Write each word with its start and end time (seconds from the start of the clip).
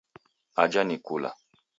Aje 0.63 0.81
ni 0.87 0.97
kula 1.05 1.29